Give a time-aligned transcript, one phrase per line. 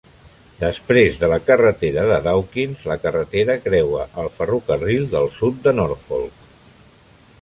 [0.61, 6.53] Després de la carretera de Dawkins, la carretera creua el ferrocarril del sud de Norfolk.